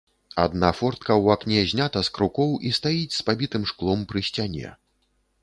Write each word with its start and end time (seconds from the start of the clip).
Адна 0.43 0.69
фортка 0.77 1.11
ў 1.21 1.25
акне 1.37 1.59
знята 1.73 1.99
з 2.07 2.15
крукоў 2.15 2.57
і 2.71 2.73
стаіць 2.79 3.15
з 3.19 3.21
пабітым 3.29 3.69
шклом 3.75 3.99
пры 4.15 4.27
сцяне. 4.31 4.75